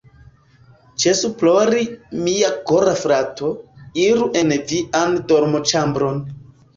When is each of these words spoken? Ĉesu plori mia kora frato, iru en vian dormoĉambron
Ĉesu 1.01 1.29
plori 1.41 1.83
mia 2.27 2.49
kora 2.71 2.93
frato, 3.01 3.49
iru 4.05 4.31
en 4.41 4.55
vian 4.73 5.15
dormoĉambron 5.33 6.19